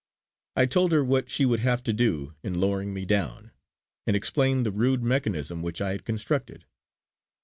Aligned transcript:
I 0.55 0.65
told 0.65 0.91
her 0.93 1.03
what 1.03 1.29
she 1.29 1.45
would 1.45 1.59
have 1.59 1.83
to 1.83 1.93
do 1.93 2.33
in 2.41 2.59
lowering 2.59 2.91
me 2.91 3.05
down, 3.05 3.51
and 4.07 4.15
explained 4.15 4.65
the 4.65 4.71
rude 4.71 5.03
mechanism 5.03 5.61
which 5.61 5.79
I 5.79 5.91
had 5.91 6.05
constructed. 6.05 6.65